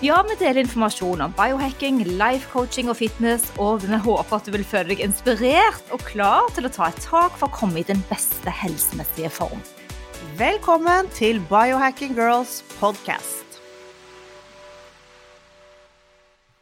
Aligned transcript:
Ja, 0.00 0.22
vi 0.24 0.32
deler 0.40 0.62
informasjon 0.62 1.20
om 1.20 1.32
biohacking, 1.36 1.98
life 2.16 2.48
coaching 2.48 2.88
og 2.88 2.96
fitness, 2.96 3.42
og 3.60 3.82
vi 3.82 3.98
håper 4.00 4.32
at 4.38 4.46
du 4.48 4.54
vil 4.54 4.62
føle 4.64 4.94
deg 4.94 5.02
inspirert 5.04 5.90
og 5.92 6.00
klar 6.08 6.46
til 6.56 6.64
å 6.64 6.70
ta 6.72 6.86
et 6.88 7.02
tak 7.04 7.34
for 7.36 7.50
å 7.50 7.52
komme 7.52 7.82
i 7.82 7.84
den 7.84 8.00
beste 8.08 8.48
helsemessige 8.48 9.28
form. 9.34 9.60
Velkommen 10.38 11.10
til 11.18 11.42
Biohacking 11.50 12.14
Girls 12.16 12.62
podcast. 12.78 13.60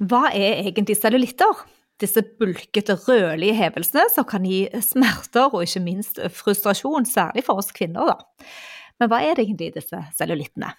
Hva 0.02 0.32
er 0.34 0.64
egentlig 0.64 0.98
cellulitter? 0.98 1.62
Disse 2.02 2.26
bulkete, 2.42 2.98
rødlige 3.06 3.54
hevelsene 3.60 4.08
som 4.16 4.26
kan 4.26 4.50
gi 4.50 4.64
smerter 4.82 5.46
og 5.46 5.62
ikke 5.62 5.86
minst 5.86 6.18
frustrasjon, 6.42 7.06
særlig 7.06 7.46
for 7.46 7.62
oss 7.62 7.70
kvinner. 7.70 8.10
Da. 8.10 8.50
Men 8.98 9.14
hva 9.14 9.22
er 9.22 9.38
det 9.38 9.46
egentlig 9.46 9.76
disse 9.78 10.02
cellulittene? 10.18 10.74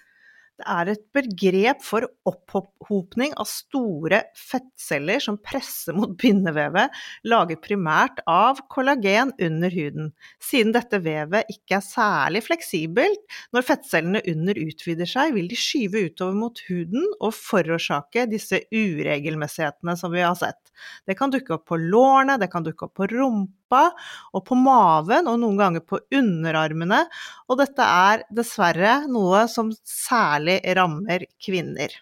Er 0.68 0.90
et 0.92 1.02
begrep 1.14 1.82
for 1.84 2.06
opphopning 2.28 3.32
av 3.40 3.48
store 3.48 4.22
fettceller 4.38 5.22
som 5.22 5.38
presser 5.40 5.96
mot 5.96 6.12
bindevevet, 6.20 6.92
laget 7.28 7.62
primært 7.64 8.20
av 8.30 8.62
kollagen 8.72 9.32
under 9.40 9.72
huden. 9.74 10.10
Siden 10.42 10.74
dette 10.76 11.00
vevet 11.04 11.50
ikke 11.52 11.78
er 11.78 11.86
særlig 11.86 12.44
fleksibelt, 12.46 13.22
når 13.54 13.68
fettcellene 13.68 14.24
under 14.32 14.60
utvider 14.60 15.08
seg, 15.08 15.34
vil 15.36 15.48
de 15.50 15.58
skyve 15.58 16.06
utover 16.10 16.36
mot 16.36 16.64
huden 16.68 17.06
og 17.20 17.34
forårsake 17.36 18.26
disse 18.30 18.62
uregelmessighetene 18.74 19.96
som 20.00 20.12
vi 20.14 20.24
har 20.24 20.36
sett. 20.38 20.60
Det 21.06 21.16
kan 21.18 21.32
dukke 21.32 21.56
opp 21.56 21.68
på 21.70 21.80
lårene, 21.80 22.38
det 22.40 22.50
kan 22.52 22.66
dukke 22.66 22.88
opp 22.88 22.98
på 23.00 23.10
rumpa, 23.14 23.59
og 23.70 24.44
på 24.48 24.58
maven, 24.58 25.30
og 25.30 25.40
noen 25.42 25.58
ganger 25.60 25.86
på 25.86 26.02
underarmene. 26.16 27.04
Og 27.48 27.62
dette 27.62 27.86
er 27.86 28.26
dessverre 28.34 29.00
noe 29.10 29.46
som 29.52 29.72
særlig 29.86 30.60
rammer 30.76 31.28
kvinner. 31.42 31.94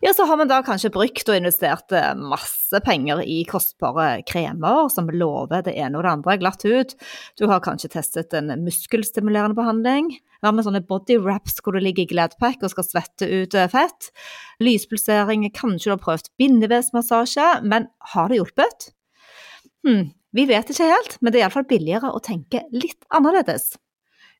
Ja, 0.00 0.12
så 0.14 0.26
har 0.28 0.36
vi 0.36 0.44
da 0.44 0.58
kanskje 0.64 0.90
brukt 0.92 1.28
og 1.30 1.38
investert 1.38 1.92
eh, 1.96 2.10
masse 2.20 2.80
penger 2.84 3.22
i 3.24 3.38
kostbare 3.48 4.20
kremer 4.28 4.90
som 4.92 5.08
lover 5.08 5.64
det 5.64 5.72
ene 5.80 5.96
og 5.96 6.04
det 6.04 6.10
andre 6.12 6.34
glatt 6.42 6.66
ut. 6.68 6.92
Du 7.40 7.46
har 7.48 7.62
kanskje 7.64 7.94
testet 7.94 8.36
en 8.36 8.52
muskelstimulerende 8.64 9.56
behandling. 9.56 10.12
Ja, 10.44 10.52
med 10.52 10.66
sånne 10.66 10.84
body 10.84 11.16
wraps 11.22 11.56
hvor 11.62 11.74
du 11.74 11.80
ligger 11.80 12.04
i 12.04 12.10
Gladpack 12.10 12.60
og 12.60 12.74
skal 12.74 12.88
svette 12.90 13.30
ut 13.30 13.56
eh, 13.56 13.70
fett. 13.72 14.10
Lyspulsering, 14.60 15.48
kanskje 15.56 15.88
du 15.88 15.94
har 15.94 16.04
prøvd 16.04 16.28
bindevevsmassasje, 16.42 17.48
men 17.64 17.88
har 18.12 18.28
det 18.28 18.42
hjulpet? 18.42 18.90
Hm, 19.86 20.10
vi 20.34 20.46
vet 20.48 20.70
ikke 20.72 20.88
helt, 20.90 21.18
men 21.20 21.32
det 21.32 21.40
er 21.40 21.46
iallfall 21.46 21.68
billigere 21.68 22.10
å 22.12 22.22
tenke 22.24 22.64
litt 22.74 23.06
annerledes. 23.14 23.74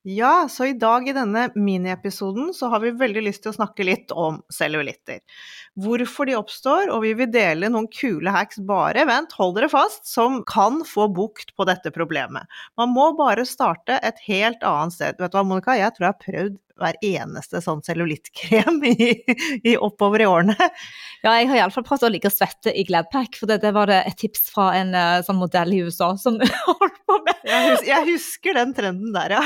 Ja, 0.03 0.47
så 0.49 0.65
i 0.65 0.73
dag 0.73 1.07
i 1.09 1.13
denne 1.13 1.47
miniepisoden 1.55 2.53
så 2.55 2.69
har 2.71 2.79
vi 2.79 2.93
veldig 2.95 3.23
lyst 3.25 3.43
til 3.43 3.51
å 3.51 3.57
snakke 3.57 3.83
litt 3.83 4.13
om 4.15 4.39
cellulitter. 4.53 5.19
Hvorfor 5.75 6.29
de 6.29 6.37
oppstår, 6.37 6.91
og 6.93 7.01
vi 7.03 7.11
vil 7.17 7.31
dele 7.33 7.67
noen 7.73 7.89
kule 7.91 8.31
hacks, 8.31 8.61
bare 8.69 9.03
vent, 9.09 9.35
hold 9.35 9.57
dere 9.57 9.69
fast, 9.73 10.05
som 10.07 10.39
kan 10.47 10.79
få 10.87 11.09
bukt 11.11 11.51
på 11.57 11.67
dette 11.67 11.91
problemet. 11.91 12.47
Man 12.79 12.93
må 12.95 13.09
bare 13.17 13.45
starte 13.47 13.99
et 13.99 14.21
helt 14.29 14.63
annet 14.63 14.95
sted. 14.95 15.19
Vet 15.19 15.33
du 15.33 15.39
hva, 15.39 15.45
Monica, 15.47 15.75
jeg 15.75 15.95
tror 15.97 16.07
jeg 16.07 16.15
har 16.15 16.23
prøvd 16.23 16.57
hver 16.77 16.97
eneste 17.05 17.61
sånn 17.63 17.81
cellulittkrem 17.85 18.79
i, 18.85 19.09
i 19.65 19.75
oppover 19.75 20.23
i 20.23 20.29
årene. 20.29 20.55
Ja, 21.23 21.33
jeg 21.39 21.49
har 21.49 21.63
iallfall 21.63 21.85
prøvd 21.87 22.07
å 22.07 22.11
ligge 22.13 22.29
og 22.29 22.35
svette 22.37 22.71
i 22.71 22.85
Gladpack, 22.87 23.39
for 23.39 23.49
det, 23.49 23.59
det 23.65 23.73
var 23.75 23.89
det 23.89 24.03
et 24.05 24.19
tips 24.21 24.47
fra 24.53 24.69
en 24.77 24.93
uh, 24.95 25.19
sånn 25.25 25.41
modell 25.41 25.73
i 25.73 25.81
USA 25.87 26.13
som 26.21 26.39
holdt. 26.69 26.96
Jeg, 27.47 27.69
husker, 27.71 27.87
jeg 27.87 28.07
husker 28.11 28.57
den 28.57 28.73
trenden 28.75 29.13
der, 29.15 29.37
ja. 29.37 29.43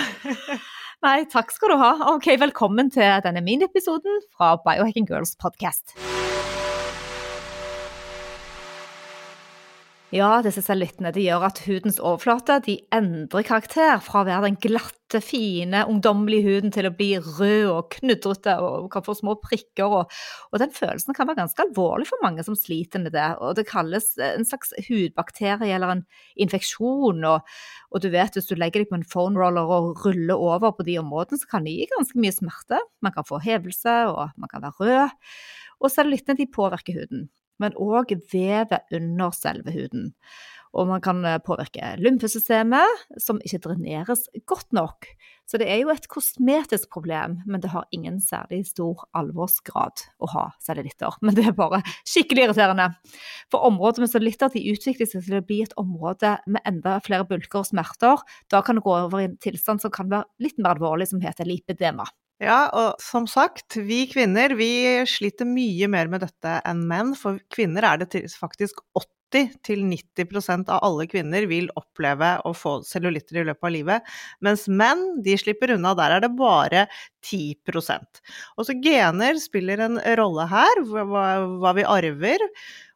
Nei, 1.06 1.20
takk 1.30 1.54
skal 1.54 1.74
du 1.74 1.78
ha. 1.82 1.92
Ok, 2.16 2.32
Velkommen 2.42 2.90
til 2.94 3.22
denne 3.26 3.44
miniepisoden 3.46 4.24
fra 4.34 4.56
Biohacking 4.66 5.10
Girls 5.10 5.36
podcast. 5.42 5.94
Ja, 10.12 10.42
disse 10.44 10.60
cellulittene 10.60 11.14
gjør 11.16 11.46
at 11.48 11.62
hudens 11.64 11.96
overflate 12.04 12.58
endrer 12.92 13.46
karakter 13.48 14.02
fra 14.04 14.26
å 14.26 14.28
være 14.28 14.50
den 14.50 14.58
glatte, 14.60 15.22
fine, 15.24 15.86
ungdommelige 15.88 16.44
huden 16.50 16.74
til 16.76 16.90
å 16.90 16.92
bli 16.96 17.14
rød 17.16 17.70
og 17.72 17.88
knudrete 17.96 18.58
og 18.60 18.90
kan 18.92 19.06
få 19.06 19.16
små 19.16 19.38
prikker. 19.40 19.88
Og, 19.88 20.12
og, 20.52 20.60
den 20.60 20.76
følelsen 20.76 21.16
kan 21.16 21.30
være 21.30 21.40
ganske 21.40 21.64
alvorlig 21.64 22.10
for 22.12 22.24
mange 22.26 22.44
som 22.44 22.60
sliter 22.60 23.04
med 23.04 23.16
det. 23.16 23.30
og 23.40 23.56
Det 23.56 23.68
kalles 23.72 24.12
en 24.28 24.48
slags 24.48 24.76
hudbakterie 24.90 25.72
eller 25.78 25.96
en 25.96 26.06
infeksjon. 26.44 27.24
Og, 27.32 27.56
og 27.96 28.04
du 28.04 28.12
vet, 28.12 28.36
hvis 28.36 28.52
du 28.52 28.58
legger 28.60 28.84
deg 28.84 28.92
på 28.92 29.00
en 29.00 29.08
phone 29.16 29.40
roller 29.40 29.76
og 29.80 30.04
ruller 30.04 30.36
over 30.36 30.76
på 30.76 30.88
de 30.92 31.00
områdene, 31.00 31.40
så 31.40 31.56
kan 31.56 31.68
det 31.68 31.78
gi 31.78 31.92
ganske 31.96 32.20
mye 32.20 32.36
smerte. 32.36 32.84
Man 33.00 33.16
kan 33.16 33.28
få 33.32 33.40
hevelse, 33.48 34.00
og 34.12 34.36
man 34.36 34.52
kan 34.52 34.68
være 34.68 34.80
rød. 34.84 35.30
Og 35.80 35.96
cellulittene 35.96 36.52
påvirker 36.52 37.00
huden 37.00 37.30
men 37.62 37.78
òg 37.80 38.16
vevet 38.34 38.90
under 38.98 39.36
selve 39.38 39.74
huden. 39.76 40.12
Og 40.72 40.88
man 40.88 41.04
kan 41.04 41.20
eh, 41.28 41.40
påvirke 41.44 41.96
lymfesystemet, 42.00 43.04
som 43.20 43.42
ikke 43.44 43.60
dreneres 43.66 44.28
godt 44.48 44.72
nok. 44.76 45.08
Så 45.50 45.60
det 45.60 45.68
er 45.68 45.82
jo 45.82 45.92
et 45.92 46.08
kosmetisk 46.08 46.88
problem, 46.94 47.42
men 47.44 47.60
det 47.60 47.74
har 47.74 47.90
ingen 47.92 48.22
særlig 48.24 48.62
stor 48.70 49.04
alvorsgrad 49.18 50.06
å 50.24 50.30
ha 50.32 50.46
cellulitter. 50.64 51.18
Men 51.26 51.36
det 51.36 51.50
er 51.50 51.58
bare 51.58 51.82
skikkelig 52.08 52.46
irriterende. 52.46 52.88
For 53.52 53.68
områder 53.68 54.06
med 54.06 54.14
cellulitter 54.14 54.54
de 54.54 54.64
utvikler 54.72 55.10
seg 55.12 55.28
til 55.28 55.42
å 55.42 55.44
bli 55.44 55.60
et 55.66 55.76
område 55.82 56.38
med 56.48 56.64
enda 56.64 56.96
flere 57.04 57.28
bulker 57.28 57.66
og 57.66 57.68
smerter. 57.68 58.24
Da 58.48 58.64
kan 58.64 58.80
det 58.80 58.86
gå 58.88 58.96
over 58.96 59.20
i 59.20 59.28
en 59.28 59.36
tilstand 59.44 59.84
som 59.84 59.92
kan 59.92 60.08
være 60.14 60.30
litt 60.40 60.56
mer 60.56 60.78
alvorlig, 60.78 61.12
som 61.12 61.20
heter 61.20 61.52
lipedema. 61.52 62.08
Ja, 62.42 62.72
og 62.74 63.02
som 63.04 63.28
sagt, 63.30 63.76
vi 63.86 64.08
kvinner 64.10 64.56
vi 64.58 64.72
sliter 65.06 65.46
mye 65.46 65.86
mer 65.92 66.10
med 66.10 66.24
dette 66.26 66.58
enn 66.66 66.88
menn. 66.90 67.14
For 67.18 67.38
kvinner 67.54 67.86
er 67.86 68.02
det 68.02 68.24
faktisk 68.34 68.80
80-90% 68.98 70.72
av 70.74 70.82
alle 70.88 71.06
kvinner 71.12 71.46
vil 71.52 71.70
oppleve 71.78 72.34
å 72.50 72.56
få 72.58 72.80
cellulitter 72.88 73.44
i 73.44 73.46
løpet 73.52 73.70
av 73.70 73.76
livet. 73.76 74.10
Mens 74.42 74.66
menn, 74.66 75.22
de 75.22 75.38
slipper 75.38 75.76
unna. 75.76 75.94
Der 76.00 76.18
er 76.18 76.26
det 76.26 76.32
bare 76.40 76.88
10% 77.30 78.24
Også 78.58 78.74
gener 78.82 79.38
spiller 79.38 79.86
en 79.86 80.02
rolle 80.18 80.50
her, 80.50 80.82
hva, 80.90 81.28
hva 81.62 81.76
vi 81.78 81.86
arver. 81.86 82.50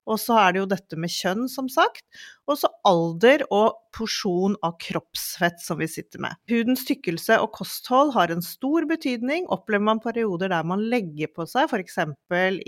Og 0.06 0.20
så 0.22 0.38
er 0.40 0.54
det 0.54 0.62
jo 0.62 0.70
dette 0.70 1.00
med 1.02 1.12
kjønn, 1.12 1.48
som 1.52 1.70
sagt. 1.72 2.04
Og 2.46 2.60
så 2.62 2.70
alder 2.86 3.42
og 3.50 3.80
porsjon 3.96 4.58
av 4.66 4.76
kroppsfett 4.82 5.62
som 5.64 5.80
vi 5.80 5.88
sitter 5.90 6.22
med. 6.22 6.38
Hudens 6.52 6.84
tykkelse 6.88 7.40
og 7.42 7.52
kosthold 7.56 8.14
har 8.16 8.34
en 8.34 8.44
stor 8.46 8.86
betydning. 8.90 9.48
Opplever 9.54 9.88
man 9.88 10.04
perioder 10.04 10.52
der 10.54 10.68
man 10.68 10.84
legger 10.92 11.32
på 11.34 11.48
seg, 11.50 11.72
f.eks. 11.72 11.98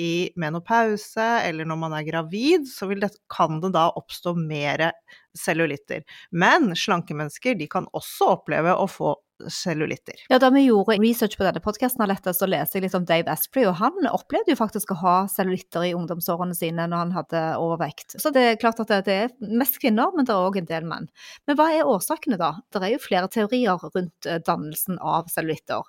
i 0.01 0.11
menopause 0.39 1.27
eller 1.45 1.67
når 1.67 1.81
man 1.83 1.97
er 1.99 2.07
gravid, 2.07 2.65
så 2.71 2.89
det, 2.89 3.13
kan 3.33 3.61
det 3.61 3.73
da 3.75 3.89
oppstå 3.99 4.33
mer 4.39 4.89
cellulitter. 5.37 6.03
Men 6.31 6.71
slanke 6.77 7.17
mennesker 7.17 7.59
kan 7.69 7.89
også 7.93 8.33
oppleve 8.37 8.73
å 8.73 8.87
få 8.89 9.13
cellulitter. 9.49 10.15
Ja, 10.29 10.39
Da 10.39 10.49
vi 10.53 10.65
gjorde 10.65 10.97
research 11.01 11.37
på 11.37 11.45
denne 11.45 11.61
podkasten, 11.63 12.03
så 12.33 12.49
leser 12.49 12.79
jeg 12.79 12.87
litt 12.87 12.97
om 12.97 13.05
Dave 13.05 13.31
Asprey, 13.31 13.65
og 13.67 13.77
han 13.81 14.09
opplevde 14.11 14.53
jo 14.53 14.59
faktisk 14.59 14.91
å 14.91 14.99
ha 15.01 15.15
cellulitter 15.31 15.85
i 15.87 15.93
ungdomsårene 15.97 16.55
sine 16.57 16.87
når 16.87 17.03
han 17.03 17.15
hadde 17.15 17.43
overvekt. 17.61 18.17
Så 18.21 18.31
det 18.33 18.45
er 18.45 18.61
klart 18.61 18.81
at 18.83 18.93
det 19.05 19.13
er 19.13 19.35
mest 19.39 19.79
kvinner, 19.81 20.13
men 20.15 20.25
det 20.27 20.35
er 20.35 20.47
òg 20.47 20.61
en 20.61 20.69
del 20.69 20.87
menn. 20.87 21.09
Men 21.47 21.59
hva 21.59 21.69
er 21.73 21.89
årsakene, 21.89 22.39
da? 22.39 22.55
Det 22.73 22.81
er 22.83 22.95
jo 22.95 23.03
flere 23.03 23.31
teorier 23.31 23.77
rundt 23.83 24.29
eh, 24.29 24.41
dannelsen 24.45 24.99
av 25.01 25.29
cellulitter. 25.33 25.85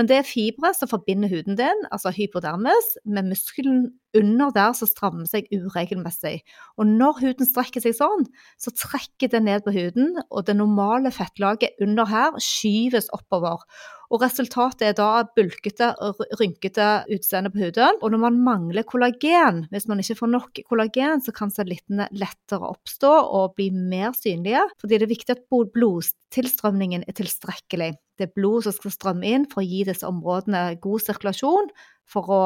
Men 0.00 0.08
det 0.08 0.16
er 0.16 0.24
fibre 0.24 0.70
som 0.72 0.88
forbinder 0.88 1.28
huden 1.28 1.58
din, 1.58 1.82
altså 1.92 2.08
hypodermis, 2.16 2.86
med 3.04 3.26
muskelen 3.28 3.82
under 4.16 4.48
der 4.56 4.72
som 4.72 4.88
strammer 4.88 5.28
seg 5.28 5.50
uregelmessig. 5.52 6.38
Og 6.80 6.88
når 6.88 7.18
huden 7.18 7.44
strekker 7.44 7.84
seg 7.84 7.98
sånn, 7.98 8.24
så 8.56 8.72
trekker 8.72 9.28
det 9.28 9.42
ned 9.44 9.66
på 9.66 9.74
huden, 9.76 10.14
og 10.32 10.46
det 10.48 10.56
normale 10.56 11.12
fettlaget 11.12 11.76
under 11.84 12.08
her 12.08 12.40
skyves 12.40 13.12
oppover. 13.12 13.60
Og 14.10 14.24
resultatet 14.24 14.88
er 14.88 14.94
da 14.98 15.22
bulkete, 15.36 15.92
rynkete 16.40 16.86
utseende 17.14 17.52
på 17.54 17.60
huden. 17.62 18.00
Og 18.02 18.10
når 18.10 18.22
man 18.24 18.40
mangler 18.42 18.86
kollagen, 18.88 19.64
hvis 19.70 19.86
man 19.86 20.02
ikke 20.02 20.18
får 20.18 20.32
nok 20.32 20.60
kollagen, 20.66 21.22
så 21.22 21.34
kan 21.36 21.52
cellittene 21.54 22.08
lettere 22.10 22.72
oppstå 22.72 23.10
og 23.10 23.54
bli 23.54 23.68
mer 23.70 24.10
synlige, 24.18 24.64
fordi 24.82 24.98
det 24.98 25.06
er 25.06 25.14
viktig 25.14 25.36
at 25.36 25.46
blodtilstrømningen 25.76 27.06
er 27.06 27.18
tilstrekkelig. 27.20 27.92
Det 28.18 28.26
er 28.26 28.34
blod 28.34 28.66
som 28.66 28.74
skal 28.74 28.96
strømme 28.96 29.30
inn 29.30 29.46
for 29.48 29.62
å 29.62 29.68
gi 29.70 29.84
disse 29.86 30.08
områdene 30.08 30.74
god 30.82 31.06
sirkulasjon 31.06 31.70
å, 32.18 32.40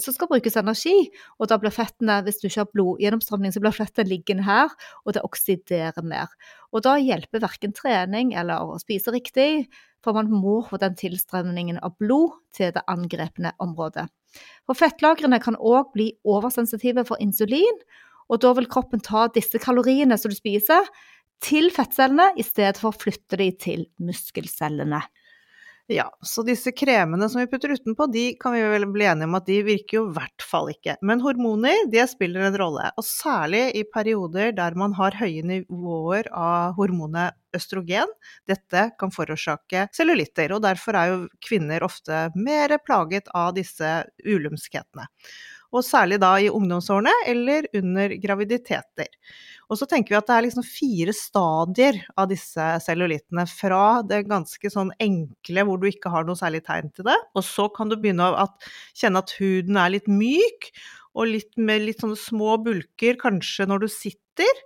som 0.00 0.14
skal 0.14 0.30
brukes 0.30 0.56
energi. 0.56 0.94
Og 1.38 1.50
da 1.50 1.58
blir 1.60 1.74
fettene, 1.74 2.20
hvis 2.24 2.40
du 2.40 2.48
ikke 2.48 2.62
har 2.62 2.72
blodgjennomstrømning, 2.72 3.52
så 3.52 3.62
blir 3.62 3.76
fettene 3.76 4.08
liggende 4.08 4.46
her, 4.46 4.72
og 5.04 5.16
det 5.16 5.24
oksiderer 5.26 6.06
mer. 6.06 6.32
Og 6.72 6.84
da 6.86 6.96
hjelper 7.00 7.44
verken 7.44 7.74
trening 7.76 8.32
eller 8.38 8.64
å 8.64 8.78
spise 8.80 9.12
riktig, 9.14 9.66
for 10.00 10.16
man 10.16 10.30
må 10.32 10.60
få 10.64 10.80
den 10.80 10.96
tilstrømningen 10.96 11.82
av 11.84 11.98
blod 12.00 12.38
til 12.56 12.72
det 12.72 12.84
angrepne 12.88 13.52
området. 13.60 14.06
For 14.64 14.78
fettlagrene 14.78 15.40
kan 15.42 15.58
òg 15.58 15.92
bli 15.92 16.12
oversensitive 16.24 17.04
for 17.08 17.20
insulin, 17.20 17.82
og 18.30 18.40
da 18.44 18.54
vil 18.56 18.70
kroppen 18.70 19.02
ta 19.02 19.26
disse 19.34 19.58
kaloriene 19.60 20.16
som 20.20 20.32
du 20.32 20.38
spiser, 20.38 20.86
til 21.40 21.70
fettcellene 21.72 22.34
i 22.38 22.44
stedet 22.44 22.78
for 22.80 22.92
å 22.92 23.00
flytte 23.00 23.38
de 23.40 23.48
til 23.56 23.86
muskelcellene. 24.04 25.00
Ja, 25.90 26.04
så 26.22 26.44
disse 26.46 26.70
kremene 26.70 27.26
som 27.28 27.40
vi 27.40 27.48
putter 27.50 27.72
utenpå, 27.74 28.06
de 28.14 28.36
kan 28.38 28.52
vi 28.54 28.60
vel 28.62 28.84
bli 28.94 29.08
enige 29.10 29.26
om 29.26 29.34
at 29.34 29.48
de 29.48 29.56
virker 29.66 29.96
jo 29.96 30.02
i 30.06 30.12
hvert 30.14 30.44
fall 30.46 30.70
ikke. 30.70 30.94
Men 31.02 31.18
hormoner, 31.24 31.80
det 31.90 32.04
spiller 32.12 32.46
en 32.46 32.58
rolle. 32.60 32.84
Og 32.94 33.02
særlig 33.08 33.64
i 33.74 33.82
perioder 33.90 34.54
der 34.54 34.78
man 34.78 34.94
har 34.94 35.18
høye 35.18 35.42
nivåer 35.50 36.30
av 36.30 36.76
hormonet 36.78 37.34
østrogen. 37.58 38.14
Dette 38.46 38.86
kan 39.02 39.10
forårsake 39.10 39.88
cellulitter, 39.96 40.54
og 40.54 40.62
derfor 40.62 40.94
er 40.94 41.10
jo 41.10 41.22
kvinner 41.42 41.82
ofte 41.82 42.28
mer 42.38 42.78
plaget 42.86 43.26
av 43.34 43.56
disse 43.58 43.96
ulumskhetene 44.22 45.10
og 45.70 45.86
særlig 45.86 46.18
da 46.22 46.34
i 46.42 46.50
ungdomsårene 46.50 47.12
eller 47.30 47.68
under 47.78 48.14
graviditeter. 48.22 49.10
Og 49.70 49.78
så 49.78 49.86
tenker 49.86 50.14
vi 50.14 50.18
at 50.18 50.26
det 50.26 50.36
er 50.36 50.44
liksom 50.48 50.66
fire 50.66 51.12
stadier 51.14 52.00
av 52.18 52.30
disse 52.32 52.64
cellulittene. 52.82 53.44
Fra 53.46 54.00
det 54.02 54.24
ganske 54.30 54.72
sånn 54.72 54.90
enkle 54.98 55.66
hvor 55.66 55.78
du 55.78 55.86
ikke 55.90 56.10
har 56.10 56.26
noe 56.26 56.38
særlig 56.38 56.64
tegn 56.66 56.90
til 56.94 57.06
det, 57.06 57.18
og 57.38 57.46
så 57.46 57.68
kan 57.74 57.92
du 57.92 57.94
begynne 58.00 58.32
å 58.34 58.48
kjenne 58.98 59.22
at 59.22 59.36
huden 59.38 59.78
er 59.78 59.94
litt 59.94 60.10
myk, 60.10 60.72
og 61.18 61.30
litt 61.30 61.56
med 61.58 61.86
litt 61.86 62.02
sånne 62.02 62.18
små 62.18 62.56
bulker 62.62 63.16
kanskje 63.20 63.66
når 63.66 63.84
du 63.84 63.88
sitter. 63.90 64.60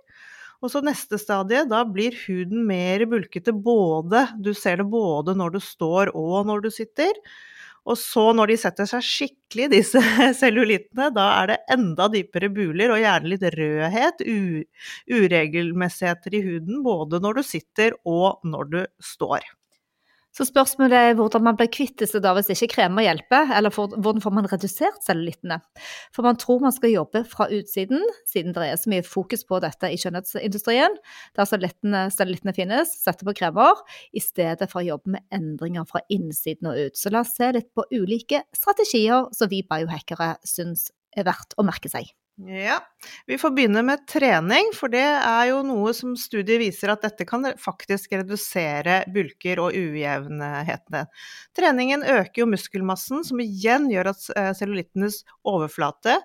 Og 0.63 0.71
så 0.73 0.81
neste 0.85 1.17
stadie, 1.21 1.65
da 1.69 1.83
blir 1.85 2.15
huden 2.25 2.63
mer 2.65 3.03
bulkete 3.09 3.53
både 3.53 4.23
Du 4.41 4.53
ser 4.57 4.79
det 4.81 4.87
både 4.89 5.35
når 5.37 5.57
du 5.57 5.59
står 5.61 6.13
og 6.17 6.47
når 6.49 6.65
du 6.65 6.71
sitter. 6.73 7.13
Og 7.85 7.97
så 8.01 8.23
når 8.33 8.49
de 8.49 8.57
setter 8.57 8.87
seg 8.89 9.03
skikkelig, 9.05 9.67
disse 9.75 10.01
cellulittene, 10.41 11.11
da 11.13 11.25
er 11.41 11.51
det 11.51 11.59
enda 11.75 12.07
dypere 12.13 12.49
buler 12.53 12.95
og 12.95 13.01
gjerne 13.03 13.33
litt 13.33 13.45
rødhet, 13.57 14.23
uregelmessigheter 15.19 16.39
i 16.39 16.41
huden, 16.47 16.81
både 16.85 17.21
når 17.21 17.39
du 17.39 17.45
sitter 17.45 17.99
og 18.09 18.41
når 18.47 18.73
du 18.73 18.81
står. 19.13 19.45
Så 20.35 20.43
spørsmålet 20.49 20.97
er 20.99 21.13
hvordan 21.15 21.45
man 21.45 21.55
blir 21.55 21.69
kvitt 21.71 21.95
disse 22.01 22.19
da 22.19 22.33
hvis 22.35 22.49
ikke 22.51 22.73
kremer 22.73 23.05
hjelper, 23.05 23.53
eller 23.55 23.71
for, 23.71 23.93
hvordan 23.95 24.23
får 24.23 24.33
man 24.35 24.49
redusert 24.51 24.97
cellulittene? 25.05 25.61
For 26.15 26.27
man 26.27 26.35
tror 26.41 26.59
man 26.65 26.75
skal 26.75 26.91
jobbe 26.91 27.21
fra 27.31 27.47
utsiden, 27.55 28.03
siden 28.27 28.55
det 28.55 28.65
er 28.67 28.81
så 28.81 28.91
mye 28.91 29.05
fokus 29.07 29.45
på 29.47 29.61
dette 29.63 29.93
i 29.93 29.99
skjønnhetsindustrien, 30.01 30.99
der 31.39 31.47
cellulittene 31.47 32.55
finnes, 32.57 32.91
setter 32.99 33.29
på 33.29 33.37
kremer, 33.39 33.79
i 34.11 34.23
stedet 34.23 34.67
for 34.71 34.81
å 34.83 34.89
jobbe 34.89 35.15
med 35.15 35.23
endringer 35.35 35.87
fra 35.87 36.03
innsiden 36.11 36.67
og 36.73 36.83
ut. 36.83 36.99
Så 36.99 37.13
la 37.15 37.23
oss 37.23 37.35
se 37.39 37.53
litt 37.55 37.71
på 37.71 37.87
ulike 37.95 38.43
strategier 38.55 39.31
som 39.35 39.51
vi 39.51 39.63
biohackere 39.63 40.35
syns 40.43 40.89
er 41.15 41.29
verdt 41.29 41.55
å 41.55 41.63
merke 41.63 41.91
seg. 41.91 42.11
Ja, 42.37 42.79
vi 43.25 43.37
får 43.37 43.51
begynne 43.51 43.81
med 43.87 44.07
trening, 44.07 44.73
for 44.75 44.91
det 44.91 45.05
er 45.07 45.45
jo 45.47 45.61
noe 45.63 45.93
som 45.95 46.17
studier 46.19 46.59
viser 46.59 46.91
at 46.91 47.05
dette 47.05 47.23
kan 47.29 47.47
faktisk 47.55 48.11
redusere 48.11 48.97
bulker 49.15 49.61
og 49.63 49.77
ujevnhetene. 49.79 51.05
Treningen 51.55 52.03
øker 52.03 52.43
jo 52.43 52.49
muskelmassen, 52.51 53.23
som 53.23 53.39
igjen 53.39 53.87
gjør 53.87 54.11
at 54.11 54.27
eh, 54.35 54.51
cellulittenes 54.59 55.21
overflate 55.47 56.17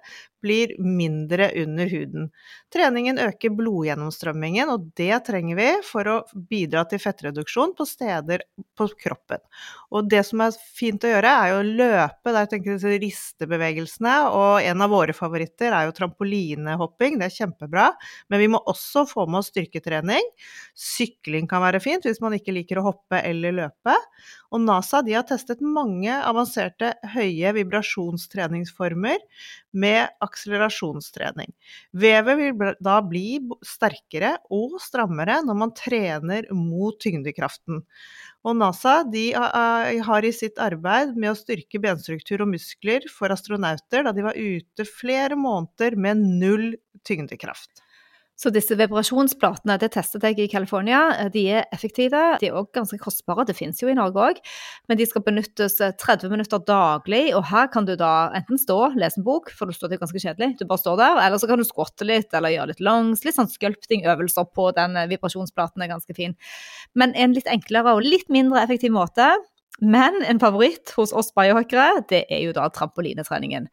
blir 0.43 0.73
mindre 0.83 1.51
under 1.63 1.89
huden. 1.91 2.31
Treningen 2.73 3.19
øker 3.21 3.53
blodgjennomstrømmingen, 3.57 4.71
og 4.73 4.89
det 4.99 5.13
trenger 5.27 5.59
vi 5.59 5.69
for 5.87 6.09
å 6.09 6.17
bidra 6.51 6.87
til 6.89 7.03
fettreduksjon 7.03 7.75
på 7.79 7.87
steder 7.89 8.45
på 8.79 8.89
kroppen. 9.03 9.43
Og 9.93 10.09
det 10.11 10.23
som 10.29 10.43
er 10.45 10.57
fint 10.77 11.05
å 11.05 11.13
gjøre, 11.13 11.35
er 11.45 11.53
jo 11.53 11.61
å 11.61 11.69
løpe, 11.83 12.35
der 12.37 12.49
tenker 12.51 12.79
jeg 12.79 13.03
ristebevegelsene, 13.05 14.17
og 14.33 14.65
en 14.65 14.87
av 14.87 14.95
våre 14.95 15.17
favoritter 15.17 15.75
er 15.77 15.89
jo 15.89 15.97
trampolinehopping, 16.01 17.21
det 17.21 17.29
er 17.29 17.37
kjempebra, 17.37 17.87
men 18.33 18.43
vi 18.43 18.49
må 18.51 18.61
også 18.71 19.05
få 19.09 19.29
med 19.31 19.43
oss 19.43 19.53
styrketrening. 19.53 20.27
Sykling 20.75 21.49
kan 21.51 21.63
være 21.65 21.83
fint 21.85 22.09
hvis 22.09 22.23
man 22.25 22.35
ikke 22.37 22.57
liker 22.57 22.81
å 22.81 22.89
hoppe 22.91 23.21
eller 23.23 23.55
løpe. 23.61 23.97
Og 24.51 24.65
NASA 24.65 25.05
har 25.07 25.27
testet 25.29 25.63
mange 25.63 26.11
avanserte 26.11 26.95
høye 27.15 27.53
vibrasjonstreningsformer 27.55 29.21
med 29.79 30.11
akselerasjonstrening. 30.25 31.53
Vevet 31.93 32.41
vil 32.41 32.75
da 32.83 32.97
bli 33.07 33.39
sterkere 33.67 34.37
og 34.51 34.81
strammere 34.83 35.39
når 35.47 35.61
man 35.63 35.75
trener 35.77 36.49
mot 36.57 36.99
tyngdekraften. 37.01 37.85
Og 38.41 38.57
NASA 38.57 39.03
har 39.05 40.25
i 40.25 40.33
sitt 40.33 40.61
arbeid 40.63 41.13
med 41.17 41.33
å 41.33 41.37
styrke 41.37 41.81
benstruktur 41.83 42.41
og 42.41 42.53
muskler 42.55 43.05
for 43.13 43.33
astronauter 43.35 44.07
da 44.07 44.15
de 44.17 44.25
var 44.25 44.39
ute 44.39 44.87
flere 44.89 45.37
måneder 45.37 45.99
med 46.01 46.25
null 46.41 46.71
tyngdekraft. 47.05 47.85
Så 48.41 48.49
disse 48.55 48.77
vibrasjonsplatene 48.79 49.77
det 49.83 49.91
testet 49.93 50.25
jeg 50.25 50.39
i 50.41 50.49
California. 50.49 51.29
De 51.33 51.43
er 51.59 51.67
effektive. 51.75 52.23
De 52.41 52.49
er 52.49 52.57
òg 52.57 52.71
ganske 52.73 52.97
kostbare, 53.03 53.45
det 53.49 53.57
finnes 53.59 53.83
jo 53.83 53.91
i 53.93 53.97
Norge 53.99 54.23
òg. 54.31 54.41
Men 54.89 54.97
de 54.97 55.07
skal 55.09 55.25
benyttes 55.27 55.77
30 55.81 56.25
eh, 56.25 56.33
minutter 56.33 56.63
daglig, 56.65 57.23
og 57.37 57.45
her 57.51 57.69
kan 57.73 57.89
du 57.89 57.93
da 58.01 58.31
enten 58.39 58.61
stå, 58.61 58.79
lese 58.97 59.21
en 59.21 59.27
bok, 59.27 59.53
for 59.53 59.69
du 59.69 59.77
står 59.77 59.93
det 59.93 60.01
ganske 60.01 60.25
kjedelig, 60.25 60.55
du 60.57 60.65
bare 60.71 60.81
står 60.81 60.97
der, 61.03 61.21
eller 61.27 61.43
så 61.43 61.51
kan 61.51 61.61
du 61.61 61.69
skrotte 61.69 62.09
litt 62.09 62.33
eller 62.37 62.55
gjøre 62.55 62.73
litt 62.73 62.85
langs, 62.85 63.27
litt 63.27 63.37
sånn 63.37 63.51
sculpting-øvelser 63.53 64.49
på 64.57 64.71
den 64.79 64.97
eh, 64.97 65.09
vibrasjonsplaten 65.13 65.85
er 65.85 65.93
ganske 65.93 66.17
fin. 66.17 66.37
Men 66.97 67.13
en 67.21 67.37
litt 67.37 67.51
enklere 67.51 67.99
og 67.99 68.07
litt 68.07 68.33
mindre 68.33 68.65
effektiv 68.65 68.97
måte 68.97 69.35
men 69.81 70.19
en 70.29 70.41
favoritt 70.43 70.93
hos 70.93 71.13
oss 71.17 71.31
biohackere, 71.33 72.03
det 72.11 72.27
er 72.29 72.43
jo 72.45 72.53
da 72.53 72.67
trampolinetreningen 72.75 73.71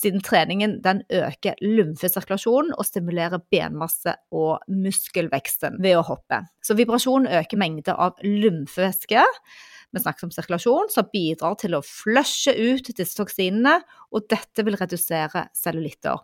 siden 0.00 0.24
treningen 0.24 0.78
den 0.84 1.02
øker 1.12 1.58
lymfesirkulasjonen 1.64 2.72
og 2.76 2.88
stimulerer 2.88 3.42
benmasse 3.52 4.16
og 4.32 4.64
muskelveksten 4.72 5.80
ved 5.84 5.98
å 6.00 6.06
hoppe. 6.08 6.42
Så 6.64 6.76
vibrasjon 6.78 7.28
øker 7.28 7.60
mengde 7.60 7.94
av 7.94 8.18
lymfevæske 8.24 9.26
vi 9.90 10.02
snakket 10.02 10.28
om 10.28 10.34
sirkulasjon, 10.34 10.90
som 10.92 11.08
bidrar 11.10 11.56
til 11.58 11.74
å 11.74 11.82
flushe 11.82 12.54
ut 12.54 12.92
disse 12.94 13.16
toksinene, 13.18 13.80
og 14.14 14.28
dette 14.30 14.62
vil 14.66 14.78
redusere 14.78 15.48
cellulitter. 15.56 16.22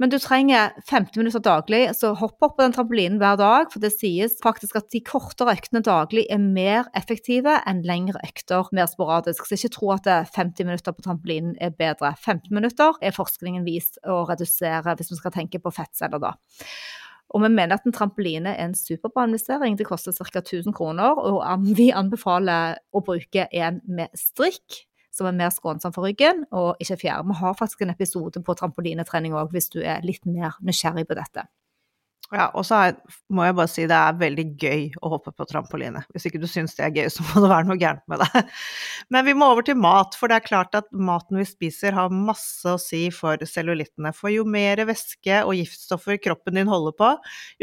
Men 0.00 0.12
du 0.12 0.16
trenger 0.22 0.72
15 0.86 1.18
minutter 1.18 1.42
daglig, 1.44 1.80
så 1.98 2.12
hopp 2.16 2.40
opp 2.46 2.54
på 2.56 2.62
den 2.62 2.72
trampolinen 2.76 3.18
hver 3.20 3.36
dag, 3.40 3.66
for 3.72 3.82
det 3.82 3.90
sies 3.92 4.38
faktisk 4.44 4.78
at 4.78 4.88
de 4.94 5.02
kortere 5.04 5.56
øktene 5.58 5.82
daglig 5.84 6.24
er 6.32 6.40
mer 6.40 6.88
effektive 6.96 7.58
enn 7.68 7.82
lengre 7.86 8.22
økter 8.24 8.70
mer 8.76 8.88
sporadisk. 8.88 9.44
Så 9.44 9.58
ikke 9.58 9.74
tro 9.76 9.90
at 9.96 10.08
50 10.08 10.68
minutter 10.68 10.96
på 10.96 11.04
trampolinen 11.04 11.56
er 11.60 11.74
bedre. 11.74 12.14
15 12.16 12.48
minutter 12.54 12.96
er 13.02 13.16
forskningen 13.16 13.66
vist 13.66 14.00
å 14.08 14.22
redusere 14.30 14.96
hvis 14.96 15.12
vi 15.12 15.20
skal 15.20 15.36
tenke 15.36 15.60
på 15.60 15.74
fettceller, 15.74 16.22
da. 16.22 16.36
Og 17.30 17.44
vi 17.44 17.50
mener 17.52 17.76
at 17.76 17.84
en 17.86 17.94
trampoline 17.94 18.54
er 18.56 18.70
en 18.70 18.74
superbra 18.74 19.28
investering. 19.28 19.76
Det 19.78 19.86
koster 19.86 20.14
ca. 20.16 20.40
1000 20.40 20.74
kroner, 20.74 21.18
og 21.18 21.66
vi 21.76 21.90
anbefaler 21.94 22.80
å 22.90 23.02
bruke 23.06 23.46
en 23.52 23.78
med 23.86 24.10
strikk, 24.18 24.80
som 25.20 25.28
er 25.28 25.36
mer 25.36 25.52
skånsom 25.52 25.92
for 25.92 26.08
ryggen, 26.08 26.46
og 26.56 26.80
ikke 26.80 27.02
fjær. 27.04 27.24
Vi 27.28 27.36
har 27.42 27.56
faktisk 27.58 27.84
en 27.84 27.92
episode 27.92 28.40
på 28.44 28.56
trampolinetrening 28.56 29.36
òg, 29.36 29.52
hvis 29.52 29.68
du 29.72 29.82
er 29.84 30.00
litt 30.06 30.24
mer 30.24 30.56
nysgjerrig 30.64 31.04
på 31.10 31.18
dette. 31.18 31.44
Ja, 32.30 32.44
og 32.54 32.62
så 32.62 32.76
må 33.34 33.42
jeg 33.42 33.56
bare 33.58 33.70
si 33.70 33.84
det 33.90 33.96
er 33.96 34.18
veldig 34.18 34.44
gøy 34.62 34.82
å 35.02 35.08
hoppe 35.16 35.32
på 35.34 35.46
trampoline. 35.50 36.04
Hvis 36.14 36.28
ikke 36.28 36.38
du 36.38 36.46
syns 36.46 36.76
det 36.78 36.84
er 36.86 36.92
gøy, 36.94 37.08
så 37.14 37.24
må 37.26 37.42
det 37.42 37.48
være 37.50 37.66
noe 37.66 37.80
gærent 37.80 38.04
med 38.10 38.22
det. 38.22 38.42
Men 39.10 39.26
vi 39.26 39.34
må 39.34 39.48
over 39.50 39.66
til 39.66 39.78
mat, 39.82 40.14
for 40.14 40.30
det 40.30 40.38
er 40.38 40.46
klart 40.46 40.78
at 40.78 40.86
maten 40.94 41.40
vi 41.40 41.46
spiser 41.48 41.96
har 41.96 42.14
masse 42.14 42.70
å 42.70 42.78
si 42.78 43.08
for 43.14 43.42
cellulittene. 43.42 44.12
For 44.14 44.30
jo 44.30 44.44
mer 44.46 44.78
væske 44.86 45.40
og 45.42 45.56
giftstoffer 45.58 46.20
kroppen 46.22 46.60
din 46.60 46.70
holder 46.70 46.94
på, 47.00 47.08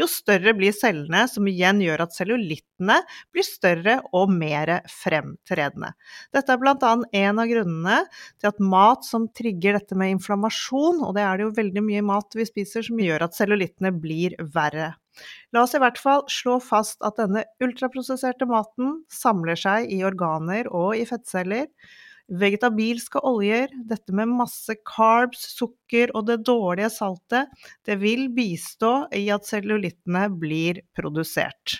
jo 0.02 0.10
større 0.10 0.52
blir 0.58 0.76
cellene, 0.76 1.24
som 1.32 1.48
igjen 1.48 1.80
gjør 1.86 2.04
at 2.04 2.18
cellulittene 2.18 3.00
blir 3.32 3.48
større 3.48 3.96
og 4.12 4.28
mer 4.36 4.74
fremtredende. 4.92 5.94
Dette 6.36 6.52
er 6.52 6.60
bl.a. 6.60 6.92
en 7.22 7.40
av 7.40 7.48
grunnene 7.48 8.02
til 8.36 8.52
at 8.52 8.60
mat 8.60 9.08
som 9.08 9.30
trigger 9.32 9.80
dette 9.80 9.96
med 9.96 10.18
inflammasjon, 10.18 11.00
og 11.08 11.16
det 11.16 11.24
er 11.24 11.40
det 11.40 11.48
jo 11.48 11.56
veldig 11.56 11.86
mye 11.88 12.06
mat 12.12 12.36
vi 12.36 12.44
spiser 12.52 12.84
som 12.84 13.00
gjør 13.00 13.24
at 13.24 13.40
cellulittene 13.40 13.96
blir 13.96 14.36
verre 14.38 14.57
verre. 14.58 14.90
La 15.54 15.64
oss 15.64 15.74
i 15.74 15.80
hvert 15.82 15.98
fall 15.98 16.24
slå 16.30 16.58
fast 16.62 17.00
at 17.06 17.18
denne 17.18 17.44
ultraprosesserte 17.64 18.46
maten 18.50 19.00
samler 19.10 19.58
seg 19.58 19.88
i 19.94 20.02
organer 20.06 20.68
og 20.70 20.94
i 20.98 21.06
fettceller. 21.08 21.66
Vegetabilske 22.28 23.22
oljer, 23.24 23.70
dette 23.88 24.12
med 24.12 24.28
masse 24.28 24.74
carbs, 24.84 25.46
sukker 25.56 26.10
og 26.12 26.26
det 26.28 26.42
dårlige 26.44 26.90
saltet, 26.92 27.48
det 27.88 27.96
vil 28.02 28.26
bistå 28.36 29.06
i 29.16 29.30
at 29.32 29.48
cellulittene 29.48 30.26
blir 30.36 30.82
produsert. 30.96 31.78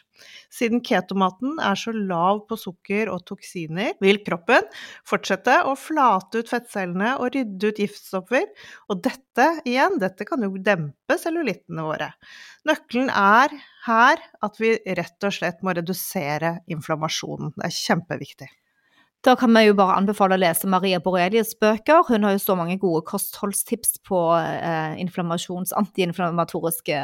Siden 0.51 0.81
ketomaten 0.81 1.59
er 1.63 1.77
så 1.79 1.93
lav 1.93 2.41
på 2.49 2.57
sukker 2.59 3.11
og 3.13 3.27
toksiner, 3.29 3.93
vil 4.01 4.23
kroppen 4.25 4.65
fortsette 5.07 5.59
å 5.69 5.75
flate 5.79 6.41
ut 6.41 6.51
fettcellene 6.51 7.13
og 7.21 7.35
rydde 7.37 7.69
ut 7.69 7.83
giftstoffer, 7.85 8.47
og 8.89 9.03
dette 9.05 9.49
igjen, 9.69 9.99
dette 10.01 10.27
kan 10.29 10.43
jo 10.43 10.55
dempe 10.57 11.19
cellulittene 11.21 11.85
våre. 11.85 12.09
Nøkkelen 12.69 13.13
er 13.13 13.53
her 13.85 14.25
at 14.45 14.57
vi 14.63 14.73
rett 14.97 15.29
og 15.29 15.37
slett 15.37 15.61
må 15.61 15.77
redusere 15.77 16.57
inflammasjonen. 16.73 17.53
Det 17.59 17.69
er 17.69 17.79
kjempeviktig. 17.83 18.51
Da 19.27 19.33
kan 19.35 19.51
vi 19.51 19.65
jo 19.65 19.73
bare 19.75 19.97
anbefale 19.99 20.37
å 20.37 20.39
lese 20.39 20.69
Maria 20.71 21.01
Borelius 21.03 21.51
bøker. 21.59 22.05
Hun 22.07 22.23
har 22.23 22.37
jo 22.37 22.43
så 22.43 22.55
mange 22.55 22.77
gode 22.79 23.01
kostholdstips 23.09 23.97
på 24.07 24.19
eh, 24.39 24.95
inflammasjons, 25.03 25.73
antiinflammatoriske 25.81 27.01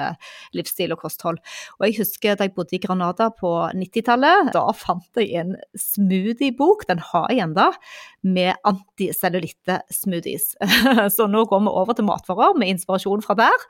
livsstil 0.55 0.95
og 0.95 1.03
kosthold. 1.03 1.41
Og 1.81 1.89
jeg 1.89 1.97
husker 1.99 2.39
da 2.39 2.47
jeg 2.47 2.55
bodde 2.55 2.77
i 2.79 2.81
Granada 2.85 3.33
på 3.35 3.51
90-tallet, 3.75 4.53
da 4.55 4.63
fant 4.79 5.19
jeg 5.19 5.33
en 5.43 5.57
smoothiebok, 5.75 6.87
den 6.87 7.03
har 7.03 7.27
jeg 7.35 7.49
ennå, 7.49 7.67
med 8.23 8.63
anticellulitte-smoothies. 8.71 10.55
så 11.17 11.27
nå 11.29 11.43
går 11.51 11.67
vi 11.67 11.75
over 11.83 11.99
til 11.99 12.07
matvarer 12.07 12.55
med 12.63 12.77
inspirasjon 12.77 13.27
fra 13.27 13.35
der. 13.43 13.67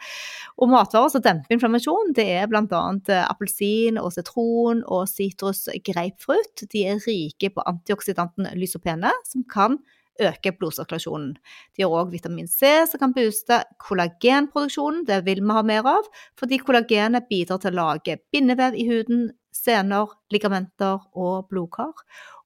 Og 0.60 0.68
matvarer 0.70 1.16
som 1.16 1.24
demper 1.24 1.56
inflammasjon, 1.56 2.12
det 2.20 2.28
er 2.42 2.52
bl.a. 2.52 2.60
Eh, 3.08 3.24
appelsin 3.24 3.96
og 4.04 4.12
sitron 4.18 4.84
og 4.84 5.08
sitrus 5.08 5.64
grapefruit. 5.88 6.68
De 6.68 6.84
er 6.92 7.02
rike 7.08 7.54
på 7.56 7.64
antioksidanter 7.72 8.33
planten 8.34 8.58
lysopene, 8.58 9.12
som 9.24 9.44
kan 9.44 9.78
øke 10.20 10.52
blodsirkulasjonen. 10.54 11.34
De 11.76 11.82
har 11.82 11.90
òg 11.90 12.12
vitamin 12.12 12.46
C, 12.46 12.86
som 12.86 13.00
kan 13.00 13.14
booste 13.14 13.64
kollagenproduksjonen. 13.82 15.04
Det 15.06 15.24
vil 15.24 15.42
vi 15.42 15.50
ha 15.50 15.62
mer 15.62 15.84
av, 15.84 16.04
fordi 16.38 16.58
kollagenet 16.58 17.28
bidrar 17.28 17.58
til 17.58 17.72
å 17.72 17.80
lage 17.80 18.18
bindevev 18.32 18.74
i 18.74 18.86
huden, 18.88 19.32
sener, 19.54 20.06
ligamenter 20.30 21.00
og 21.14 21.48
blodkar. 21.48 21.92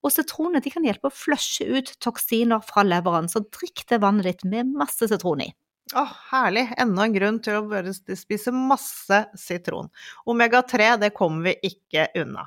Og 0.02 0.12
sitronene 0.12 0.62
kan 0.70 0.84
hjelpe 0.84 1.08
å 1.08 1.14
flushe 1.14 1.64
ut 1.66 1.94
toksiner 2.00 2.60
fra 2.64 2.84
leveren, 2.84 3.28
så 3.28 3.42
drikk 3.44 3.86
det 3.88 4.00
vannet 4.00 4.28
ditt 4.28 4.44
med 4.44 4.72
masse 4.78 5.08
sitron 5.08 5.42
i. 5.44 5.52
Å, 5.96 6.02
herlig. 6.28 6.66
Enda 6.76 7.06
en 7.06 7.14
grunn 7.14 7.36
til 7.40 7.62
å 7.62 7.92
spise 8.18 8.52
masse 8.52 9.20
sitron. 9.40 9.86
Omega-3, 10.28 10.90
det 11.00 11.08
kommer 11.16 11.48
vi 11.48 11.70
ikke 11.70 12.04
unna. 12.20 12.44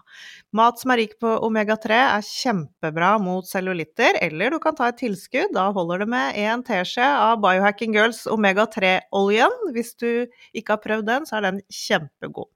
Mat 0.53 0.77
som 0.77 0.93
er 0.93 1.01
rik 1.01 1.15
på 1.24 1.31
omega-3 1.48 1.98
er 2.03 2.27
kjempebra 2.27 3.15
mot 3.24 3.48
cellulitter, 3.48 4.19
eller 4.21 4.53
du 4.53 4.60
kan 4.62 4.77
ta 4.77 4.91
et 4.91 5.00
tilskudd. 5.01 5.55
Da 5.57 5.71
holder 5.74 6.03
det 6.03 6.10
med 6.13 6.38
en 6.43 6.62
teskje 6.67 7.07
av 7.07 7.41
Biohacking 7.41 7.98
Girls 7.98 8.27
omega-3-oljen. 8.29 9.57
Hvis 9.74 9.95
du 9.98 10.27
ikke 10.53 10.77
har 10.77 10.86
prøvd 10.86 11.10
den, 11.10 11.25
så 11.25 11.39
er 11.39 11.48
den 11.50 11.63
kjempegod. 11.65 12.51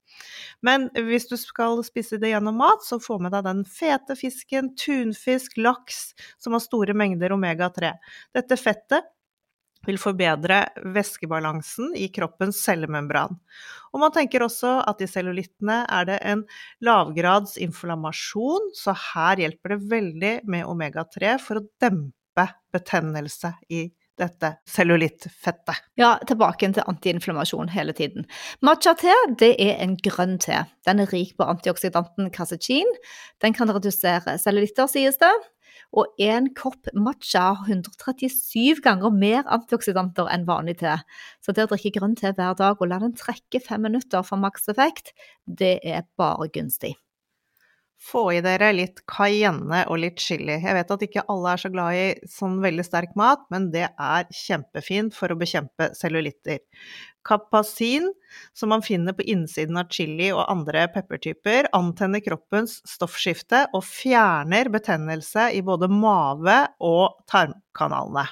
Men 0.66 0.88
hvis 0.94 1.26
du 1.32 1.36
skal 1.40 1.82
spise 1.88 2.22
det 2.22 2.30
gjennom 2.36 2.62
mat, 2.62 2.86
så 2.86 3.02
få 3.02 3.18
med 3.22 3.34
deg 3.34 3.48
den 3.50 3.66
fete 3.68 4.16
fisken, 4.20 4.70
tunfisk, 4.78 5.58
laks, 5.58 6.14
som 6.38 6.54
har 6.54 6.64
store 6.64 6.94
mengder 6.98 7.34
omega-3. 7.34 7.92
Dette 8.38 8.62
fettet 8.62 9.10
vil 9.86 10.00
forbedre 10.02 10.62
væskebalansen 10.96 11.94
i 11.98 12.10
kroppens 12.14 12.60
cellemembran. 12.66 13.38
Og 13.94 14.02
man 14.04 14.14
tenker 14.16 14.44
også 14.46 14.80
at 14.90 15.02
i 15.04 15.10
cellulittene 15.10 15.84
er 15.86 16.08
det 16.10 16.20
en 16.28 16.44
lavgrads 16.84 17.56
inflammasjon, 17.62 18.72
så 18.76 18.96
her 19.14 19.46
hjelper 19.46 19.76
det 19.76 19.82
veldig 19.94 20.34
med 20.52 20.68
omega-3 20.68 21.38
for 21.44 21.62
å 21.62 21.68
dempe 21.82 22.50
betennelse 22.76 23.56
i 23.72 23.86
dette 24.20 24.52
cellulittfettet. 24.70 25.82
Ja, 26.00 26.16
tilbake 26.28 26.70
til 26.74 26.86
antiinflammasjon 26.88 27.72
hele 27.74 27.96
tiden. 27.98 28.28
Matcha-te 28.66 29.14
det 29.40 29.54
er 29.62 29.82
en 29.84 29.98
grønn 29.98 30.38
te. 30.42 30.64
Den 30.88 31.04
er 31.04 31.12
rik 31.12 31.36
på 31.40 31.48
antioksidanten 31.48 32.32
casecin. 32.36 32.90
Den 33.44 33.56
kan 33.58 33.72
redusere 33.72 34.38
cellulitter, 34.42 34.88
sies 34.92 35.20
det. 35.22 35.34
Og 35.96 36.12
én 36.22 36.50
kopp 36.58 36.90
matcha 36.96 37.54
har 37.60 37.70
137 37.70 38.82
ganger 38.84 39.14
mer 39.16 39.46
antioksidanter 39.52 40.30
enn 40.32 40.48
vanlig 40.48 40.80
te. 40.82 40.98
Så 41.44 41.56
det 41.56 41.68
å 41.68 41.72
drikke 41.72 41.94
grønn 42.00 42.18
te 42.20 42.34
hver 42.36 42.58
dag 42.60 42.80
og 42.80 42.92
la 42.92 43.00
den 43.04 43.16
trekke 43.16 43.62
fem 43.64 43.86
minutter 43.88 44.26
for 44.26 44.42
maks 44.42 44.70
effekt, 44.72 45.14
det 45.46 45.78
er 45.84 46.08
bare 46.20 46.50
gunstig. 46.52 46.96
Få 48.02 48.28
i 48.36 48.42
dere 48.44 48.70
litt 48.76 49.00
cayenne 49.10 49.86
og 49.90 49.98
litt 50.04 50.20
chili. 50.22 50.58
Jeg 50.60 50.76
vet 50.78 50.92
at 50.92 51.04
ikke 51.08 51.24
alle 51.32 51.54
er 51.56 51.62
så 51.62 51.72
glad 51.74 51.98
i 51.98 52.06
sånn 52.30 52.60
veldig 52.64 52.86
sterk 52.86 53.16
mat, 53.18 53.46
men 53.54 53.70
det 53.74 53.88
er 53.88 54.28
kjempefint 54.36 55.16
for 55.16 55.32
å 55.32 55.38
bekjempe 55.40 55.90
cellulitter. 55.98 56.60
Kapasin, 57.26 58.12
som 58.54 58.70
man 58.76 58.86
finner 58.86 59.16
på 59.18 59.26
innsiden 59.32 59.80
av 59.82 59.90
chili 59.90 60.30
og 60.36 60.44
andre 60.44 60.86
peppertyper, 60.94 61.72
antenner 61.74 62.22
kroppens 62.22 62.78
stoffskifte 62.86 63.66
og 63.74 63.88
fjerner 63.88 64.70
betennelse 64.74 65.50
i 65.56 65.64
både 65.66 65.90
mage- 65.90 66.62
og 66.86 67.24
tarmkanalene. 67.32 68.28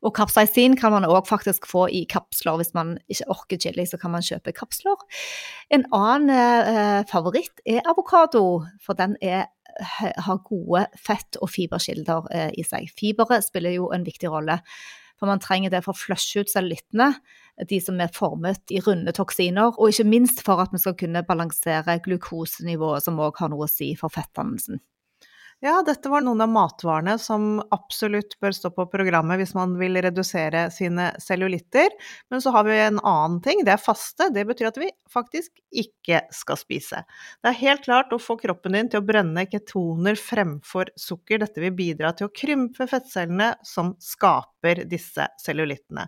Og 0.00 0.14
kapsaisin 0.16 0.76
kan 0.80 0.94
man 0.94 1.04
òg 1.04 1.28
faktisk 1.28 1.66
få 1.68 1.86
i 1.92 2.06
kapsler. 2.08 2.56
Hvis 2.60 2.72
man 2.76 2.94
ikke 3.12 3.28
orker 3.34 3.60
chili, 3.60 3.84
så 3.86 4.00
kan 4.00 4.14
man 4.14 4.24
kjøpe 4.24 4.54
kapsler. 4.56 4.96
En 5.70 5.84
annen 5.92 6.32
eh, 6.32 7.00
favoritt 7.10 7.60
er 7.68 7.84
avokado, 7.88 8.62
for 8.80 8.96
den 8.96 9.18
er, 9.20 9.50
har 10.00 10.40
gode 10.48 10.86
fett- 10.96 11.38
og 11.40 11.52
fiberkilder 11.52 12.32
eh, 12.32 12.48
i 12.56 12.64
seg. 12.64 12.88
Fiberet 12.96 13.44
spiller 13.44 13.76
jo 13.76 13.92
en 13.94 14.06
viktig 14.08 14.32
rolle. 14.32 14.60
For 15.20 15.28
man 15.28 15.42
trenger 15.42 15.68
det 15.68 15.82
for 15.84 15.92
å 15.92 16.00
flushe 16.00 16.40
ut 16.40 16.48
cellulittene, 16.48 17.10
de 17.68 17.76
som 17.84 17.98
er 18.00 18.12
formet 18.16 18.72
i 18.72 18.80
runde 18.80 19.12
toksiner. 19.12 19.76
Og 19.76 19.92
ikke 19.92 20.08
minst 20.08 20.40
for 20.46 20.62
at 20.64 20.72
vi 20.72 20.80
skal 20.80 20.96
kunne 20.96 21.26
balansere 21.28 21.98
glukosenivået, 22.06 23.04
som 23.04 23.20
òg 23.20 23.36
har 23.42 23.52
noe 23.52 23.68
å 23.68 23.70
si 23.70 23.92
for 24.00 24.12
fettdannelsen. 24.14 24.80
Ja, 25.60 25.82
dette 25.84 26.08
var 26.08 26.22
noen 26.24 26.40
av 26.40 26.48
matvarene 26.48 27.18
som 27.20 27.58
absolutt 27.74 28.38
bør 28.40 28.54
stå 28.56 28.70
på 28.72 28.86
programmet 28.88 29.36
hvis 29.42 29.52
man 29.52 29.74
vil 29.76 29.98
redusere 30.00 30.62
sine 30.72 31.10
cellulitter. 31.20 31.92
Men 32.32 32.40
så 32.40 32.54
har 32.54 32.64
vi 32.64 32.78
en 32.80 33.00
annen 33.04 33.42
ting, 33.44 33.60
det 33.66 33.74
er 33.74 33.82
faste. 33.82 34.30
Det 34.32 34.46
betyr 34.48 34.70
at 34.70 34.80
vi 34.80 34.88
faktisk 35.12 35.60
ikke 35.82 36.22
skal 36.32 36.56
spise. 36.56 37.02
Det 37.44 37.52
er 37.52 37.60
helt 37.60 37.84
klart 37.84 38.16
å 38.16 38.20
få 38.22 38.38
kroppen 38.40 38.72
din 38.78 38.88
til 38.88 39.02
å 39.02 39.08
brenne 39.10 39.44
ketoner 39.52 40.16
fremfor 40.16 40.94
sukker. 40.96 41.42
Dette 41.44 41.60
vil 41.60 41.76
bidra 41.76 42.14
til 42.16 42.30
å 42.30 42.32
krympe 42.32 42.88
fettcellene 42.88 43.52
som 43.60 43.92
skaper 44.00 44.50
disse 44.90 45.26
cellulittene. 45.42 46.06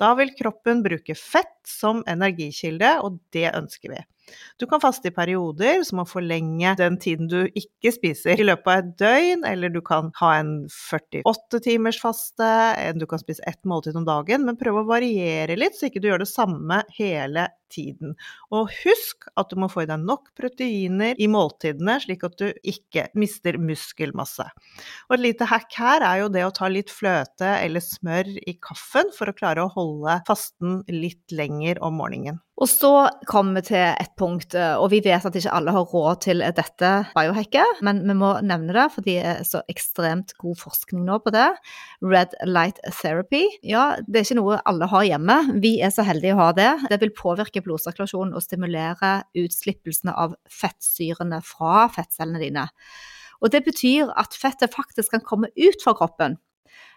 Da 0.00 0.12
vil 0.18 0.32
kroppen 0.38 0.82
bruke 0.84 1.16
fett 1.18 1.60
som 1.68 2.02
energikilde, 2.10 2.98
og 3.04 3.20
det 3.34 3.50
ønsker 3.54 3.94
vi. 3.94 4.02
Du 4.60 4.66
kan 4.70 4.80
faste 4.80 5.10
i 5.10 5.14
perioder, 5.14 5.82
som 5.86 6.02
å 6.02 6.08
forlenge 6.08 6.74
den 6.78 6.98
tiden 7.02 7.28
du 7.30 7.40
ikke 7.58 7.92
spiser 7.94 8.38
i 8.38 8.46
løpet 8.46 8.70
av 8.70 8.82
et 8.82 8.92
døgn, 9.00 9.46
eller 9.48 9.72
du 9.72 9.80
kan 9.84 10.12
ha 10.20 10.34
en 10.38 10.52
48 10.70 11.62
timers 11.66 11.98
faste, 12.02 12.52
du 12.96 13.06
kan 13.10 13.22
spise 13.22 13.44
ett 13.48 13.60
måltid 13.68 13.98
om 13.98 14.06
dagen, 14.08 14.46
men 14.46 14.58
prøv 14.60 14.82
å 14.82 14.86
variere 14.88 15.58
litt, 15.58 15.76
så 15.78 15.88
ikke 15.88 16.02
du 16.02 16.08
gjør 16.12 16.24
det 16.24 16.30
samme 16.30 16.82
hele 16.98 17.48
tiden. 17.72 18.14
Og 18.52 18.70
husk 18.82 19.28
at 19.40 19.50
du 19.50 19.58
må 19.60 19.68
få 19.72 19.84
i 19.84 19.90
deg 19.90 20.04
nok 20.04 20.30
proteiner 20.38 21.18
i 21.18 21.28
måltidene, 21.30 21.98
slik 22.04 22.24
at 22.28 22.36
du 22.40 22.48
ikke 22.62 23.08
mister 23.18 23.58
muskelmasse. 23.60 24.46
Og 25.08 25.16
et 25.16 25.24
lite 25.26 25.48
hack 25.50 25.72
her 25.80 26.06
er 26.06 26.22
jo 26.22 26.30
det 26.32 26.46
å 26.46 26.54
ta 26.54 26.70
litt 26.72 26.92
fløte 26.92 27.56
eller 27.58 27.84
smør 27.84 28.30
i 28.44 28.56
kaffen 28.62 29.12
for 29.16 29.30
å 29.30 29.36
klare 29.36 29.64
å 29.64 29.72
holde 29.72 30.20
fasten 30.28 30.82
litt 30.92 31.34
lenger 31.34 31.82
om 31.84 31.98
morgenen. 32.00 32.42
Og 32.62 32.68
så 32.70 32.90
kommer 33.26 33.58
vi 33.58 33.72
til 33.72 33.80
et 33.82 34.12
punkt, 34.18 34.54
eh, 34.54 34.76
og 34.78 34.92
vi 34.92 35.00
vet 35.02 35.24
at 35.26 35.34
ikke 35.34 35.50
alle 35.50 35.72
har 35.74 35.88
råd 35.90 36.20
til 36.22 36.44
dette 36.54 36.90
biohacket, 37.10 37.80
men 37.82 38.04
vi 38.06 38.14
må 38.14 38.36
nevne 38.46 38.76
det, 38.76 38.84
for 38.94 39.02
det 39.02 39.16
er 39.18 39.40
så 39.46 39.64
ekstremt 39.72 40.36
god 40.38 40.60
forskning 40.60 41.02
nå 41.08 41.16
på 41.24 41.32
det. 41.34 41.48
Red 42.06 42.36
light 42.46 42.78
therapy. 43.00 43.42
Ja, 43.66 43.96
det 44.06 44.20
er 44.20 44.28
ikke 44.28 44.38
noe 44.38 44.60
alle 44.70 44.86
har 44.92 45.08
hjemme. 45.08 45.38
Vi 45.64 45.74
er 45.82 45.90
så 45.90 46.06
heldige 46.06 46.36
å 46.36 46.42
ha 46.44 46.52
det. 46.54 46.70
Det 46.92 47.00
vil 47.02 47.14
påvirke 47.18 47.64
blodsirkulasjonen 47.66 48.36
og 48.38 48.46
stimulere 48.46 49.24
utslippelsene 49.42 50.14
av 50.14 50.38
fettsyrene 50.46 51.42
fra 51.42 51.88
fettcellene 51.90 52.44
dine. 52.44 52.68
Og 53.42 53.50
det 53.50 53.64
betyr 53.66 54.14
at 54.14 54.38
fettet 54.38 54.70
faktisk 54.70 55.16
kan 55.16 55.26
komme 55.26 55.50
ut 55.58 55.82
fra 55.82 55.98
kroppen. 55.98 56.38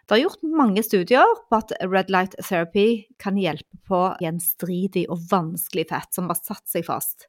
Det 0.06 0.20
er 0.20 0.22
gjort 0.22 0.44
mange 0.46 0.84
studier 0.86 1.32
på 1.50 1.58
at 1.58 1.72
red 1.82 2.12
light 2.14 2.36
therapy 2.38 3.08
kan 3.22 3.40
hjelpe 3.42 3.80
på 3.90 4.02
gjenstridig 4.22 5.08
og 5.10 5.24
vanskelig 5.32 5.88
fett 5.90 6.14
som 6.14 6.30
har 6.30 6.38
satt 6.38 6.68
seg 6.70 6.86
fast. 6.86 7.26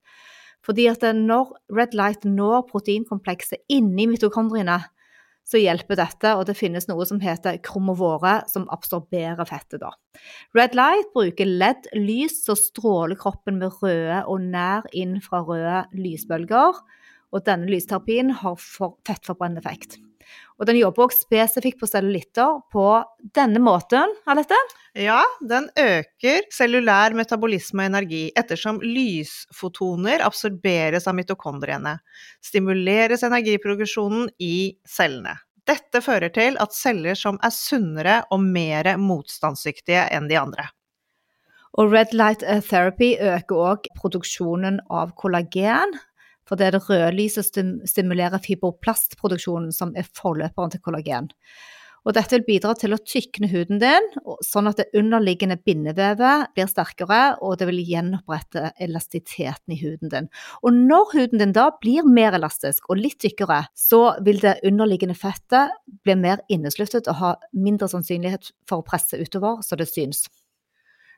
Fordi 0.66 0.85
at 0.90 1.06
når 1.16 1.54
red 1.73 1.97
light 1.97 2.26
når 2.28 2.66
proteinkomplekset 2.68 3.64
inni 3.73 4.04
mitokondriene, 4.11 4.83
så 5.47 5.61
hjelper 5.62 5.97
dette, 6.00 6.33
og 6.35 6.49
det 6.49 6.56
finnes 6.59 6.88
noe 6.90 7.04
som 7.06 7.21
heter 7.23 7.61
kromovore, 7.64 8.40
som 8.50 8.66
absorberer 8.75 9.47
fettet. 9.47 9.78
da. 9.80 9.92
Red 10.59 10.75
light 10.75 11.12
bruker 11.14 11.47
LED-lys 11.47 12.40
så 12.49 12.56
stråler 12.59 13.16
kroppen 13.16 13.61
med 13.62 13.78
røde 13.78 14.25
og 14.26 14.42
nær 14.42 14.88
inn 14.92 15.21
fra 15.23 15.45
røde 15.47 15.85
lysbølger, 15.95 16.83
og 17.30 17.47
denne 17.47 17.71
lysterapien 17.71 18.35
har 18.42 18.59
fettforbrennende 18.59 19.62
effekt. 19.62 20.00
Og 20.56 20.68
den 20.68 20.78
jobber 20.78 21.04
også 21.04 21.26
spesifikt 21.26 21.80
på 21.82 21.88
cellulitter 21.90 22.60
på 22.72 22.86
denne 23.36 23.60
måten, 23.60 24.14
Alette? 24.28 24.56
Ja, 24.96 25.20
den 25.44 25.68
øker 25.76 26.46
cellulær 26.54 27.12
metabolisme 27.16 27.84
og 27.84 27.90
energi 27.90 28.22
ettersom 28.40 28.80
lysfotoner 28.80 30.25
absorberes 30.25 31.08
av 31.10 31.18
mitokondriene. 31.18 31.98
Stimuleres 32.40 33.26
energiproduksjonen 33.28 34.30
i 34.40 34.56
cellene. 34.88 35.36
Dette 35.66 36.00
fører 36.00 36.32
til 36.32 36.56
at 36.62 36.72
celler 36.72 37.18
som 37.18 37.36
er 37.44 37.52
sunnere 37.52 38.16
og 38.32 38.40
mer 38.40 38.94
motstandsdyktige 39.02 40.06
enn 40.14 40.30
de 40.30 40.38
andre. 40.40 40.70
Og 41.76 41.92
red 41.92 42.14
light 42.16 42.40
therapy 42.70 43.12
øker 43.20 43.64
òg 43.75 43.88
produksjonen 43.98 44.78
av 44.88 45.12
kollagen, 45.20 45.98
for 46.47 46.59
det 46.59 46.69
er 46.69 46.76
det 46.76 46.85
røde 46.88 47.15
lyset 47.17 47.59
stimulerer 47.91 48.43
fibroplastproduksjonen, 48.45 49.73
som 49.75 49.95
er 49.99 50.09
forløperen 50.17 50.73
til 50.73 50.85
kollagen. 50.85 51.33
Og 52.07 52.15
dette 52.15 52.37
vil 52.37 52.45
bidra 52.47 52.71
til 52.79 52.95
å 52.95 53.00
tykne 53.03 53.49
huden 53.50 53.81
din, 53.83 54.05
sånn 54.47 54.71
at 54.71 54.79
det 54.79 54.87
underliggende 54.95 55.57
bindevevet 55.59 56.53
blir 56.55 56.69
sterkere, 56.71 57.21
og 57.43 57.59
det 57.59 57.67
vil 57.67 57.83
gjenopprette 57.83 58.71
elastiteten 58.87 59.75
i 59.75 59.81
huden 59.81 60.12
din. 60.12 60.31
Og 60.62 60.76
når 60.76 61.17
huden 61.17 61.43
din 61.43 61.57
da 61.57 61.67
blir 61.83 62.07
mer 62.07 62.38
elastisk 62.38 62.87
og 62.93 63.03
litt 63.03 63.19
tykkere, 63.25 63.65
så 63.75 64.15
vil 64.23 64.38
det 64.45 64.61
underliggende 64.62 65.19
fettet 65.19 65.75
bli 66.07 66.15
mer 66.21 66.47
innesluttet 66.47 67.11
og 67.11 67.21
ha 67.25 67.35
mindre 67.59 67.91
sannsynlighet 67.91 68.53
for 68.71 68.85
å 68.85 68.87
presse 68.87 69.19
utover, 69.19 69.59
så 69.67 69.79
det 69.79 69.91
syns. 69.91 70.29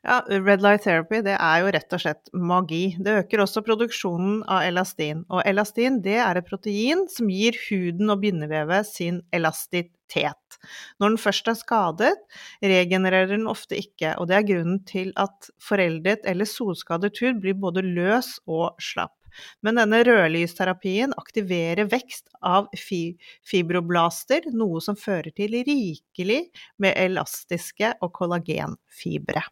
Ja, 0.07 0.21
Red 0.29 0.63
light 0.63 0.85
therapy 0.87 1.21
det 1.27 1.35
er 1.35 1.63
jo 1.63 1.71
rett 1.75 1.95
og 1.97 2.03
slett 2.03 2.31
magi. 2.33 2.83
Det 3.03 3.17
øker 3.25 3.43
også 3.43 3.65
produksjonen 3.67 4.45
av 4.47 4.63
elastin. 4.69 5.25
Og 5.27 5.43
elastin 5.49 5.99
det 6.05 6.21
er 6.23 6.39
et 6.39 6.49
protein 6.49 7.07
som 7.11 7.31
gir 7.33 7.59
huden 7.67 8.15
og 8.15 8.23
bindevevet 8.23 8.87
sin 8.87 9.21
elastitet. 9.35 10.59
Når 11.03 11.15
den 11.15 11.21
først 11.21 11.51
er 11.51 11.59
skadet, 11.59 12.15
regenererer 12.63 13.35
den 13.35 13.51
ofte 13.51 13.77
ikke, 13.81 14.15
og 14.17 14.31
det 14.31 14.39
er 14.39 14.49
grunnen 14.49 14.81
til 14.89 15.13
at 15.21 15.51
foreldet 15.63 16.25
eller 16.31 16.49
solskadet 16.49 17.19
hud 17.19 17.43
blir 17.43 17.59
både 17.59 17.85
løs 17.85 18.37
og 18.47 18.79
slapp. 18.83 19.17
Men 19.63 19.79
denne 19.79 20.01
rødlysterapien 20.07 21.13
aktiverer 21.19 21.91
vekst 21.91 22.31
av 22.41 22.71
fibroblaster, 22.79 24.49
noe 24.55 24.81
som 24.83 24.99
fører 24.99 25.35
til 25.37 25.59
rikelig 25.69 26.41
med 26.81 26.97
elastiske 26.97 27.93
og 28.01 28.15
kollagenfibre. 28.17 29.45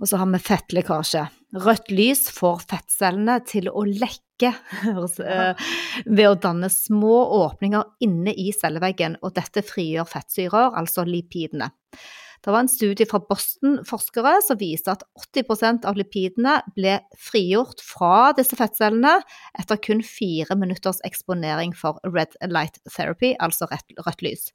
Og 0.00 0.10
så 0.10 0.18
har 0.18 0.30
vi 0.32 0.40
fettlekkasje. 0.42 1.24
Rødt 1.64 1.92
lys 1.94 2.26
får 2.34 2.64
fettcellene 2.70 3.38
til 3.46 3.70
å 3.70 3.84
lekke 3.86 4.50
eh, 4.50 5.68
ved 6.06 6.26
å 6.26 6.34
danne 6.48 6.70
små 6.72 7.20
åpninger 7.44 7.94
inne 8.06 8.34
i 8.34 8.50
celleveggen, 8.56 9.20
og 9.22 9.36
dette 9.38 9.62
frigjør 9.66 10.08
fettsyrer, 10.10 10.74
altså 10.74 11.06
lipidene. 11.06 11.70
Det 12.44 12.52
var 12.52 12.60
en 12.60 12.68
studie 12.68 13.06
fra 13.08 13.22
Boston-forskere 13.24 14.34
som 14.44 14.58
viste 14.60 14.92
at 14.92 15.04
80% 15.32 15.86
av 15.88 15.96
lipidene 15.96 16.58
ble 16.76 16.98
frigjort 17.16 17.80
fra 17.80 18.34
disse 18.36 18.58
fettcellene 18.58 19.14
etter 19.56 19.80
kun 19.80 20.02
fire 20.04 20.52
minutters 20.60 21.00
eksponering 21.08 21.72
for 21.78 21.96
red 22.04 22.36
light 22.52 22.76
therapy, 22.84 23.32
altså 23.40 23.70
rødt 23.70 24.26
lys. 24.26 24.50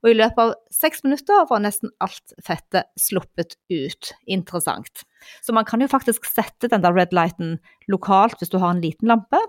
Og 0.00 0.14
i 0.14 0.16
løpet 0.16 0.42
av 0.46 0.54
seks 0.72 1.04
minutter 1.04 1.44
var 1.52 1.60
nesten 1.66 1.92
alt 2.00 2.32
fettet 2.46 2.88
sluppet 2.96 3.58
ut. 3.68 4.14
Interessant. 4.24 5.04
Så 5.44 5.52
man 5.52 5.68
kan 5.68 5.84
jo 5.84 5.92
faktisk 5.92 6.24
sette 6.30 6.72
den 6.72 6.84
der 6.86 6.96
red 6.96 7.12
lighten 7.12 7.58
lokalt 7.92 8.40
hvis 8.40 8.54
du 8.54 8.56
har 8.62 8.72
en 8.72 8.84
liten 8.84 9.12
lampe 9.12 9.44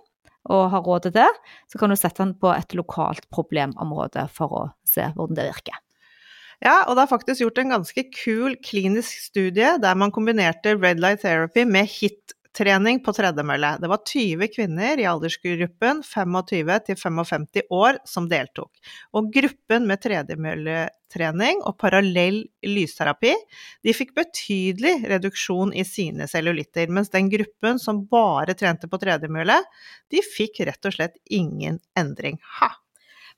og 0.51 0.70
har 0.75 0.84
råd 0.84 1.08
til 1.08 1.17
det, 1.22 1.32
så 1.72 1.79
kan 1.79 1.91
du 1.91 2.00
sette 2.00 2.20
den 2.20 2.36
på 2.39 2.51
et 2.51 2.75
lokalt 2.75 3.27
problemområde 3.32 4.27
for 4.36 4.60
å 4.60 4.63
se 4.88 5.08
hvordan 5.15 5.39
det 5.39 5.51
virker. 5.53 5.84
Ja, 6.63 6.87
og 6.87 6.95
det 6.97 7.03
er 7.03 7.11
faktisk 7.11 7.43
gjort 7.43 7.59
en 7.61 7.75
ganske 7.75 8.03
kul 8.09 8.55
klinisk 8.65 9.27
studie 9.27 9.75
der 9.81 9.99
man 9.99 10.13
kombinerte 10.13 10.73
red 10.79 11.01
light 11.03 11.21
therapy 11.21 11.67
med 11.69 11.85
hit-trening 11.91 12.97
på 13.05 13.13
tredemølle. 13.13 13.75
Det 13.77 13.89
var 13.91 14.01
20 14.01 14.49
kvinner 14.55 14.97
i 14.97 15.05
aldersgruppen 15.05 16.01
25 16.01 16.79
til 16.87 16.97
55 16.97 17.61
år 17.77 17.99
som 18.09 18.29
deltok. 18.31 18.71
Og 19.13 19.29
gruppen 19.35 19.85
med 19.85 20.01
tredemølletrening 20.01 21.61
og 21.61 21.77
parallell 21.77 22.41
lysterapi, 22.65 23.35
de 23.85 23.93
fikk 23.93 24.17
betydelig 24.17 24.95
reduksjon 25.13 25.75
i 25.77 25.85
sine 25.85 26.25
cellulitter, 26.25 26.89
mens 26.89 27.13
den 27.13 27.29
gruppen 27.29 27.77
som 27.77 28.01
bare 28.09 28.57
trente 28.57 28.89
på 28.89 28.97
tredemølle, 29.05 29.61
de 30.09 30.25
fikk 30.25 30.65
rett 30.65 30.89
og 30.89 30.97
slett 30.97 31.21
ingen 31.29 31.77
endring. 31.93 32.41
Ha! 32.57 32.74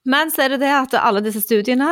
Men 0.07 0.31
så 0.31 0.45
er 0.45 0.53
det 0.53 0.61
det 0.61 0.71
at 0.71 0.93
alle 0.95 1.19
disse 1.25 1.41
studiene 1.43 1.87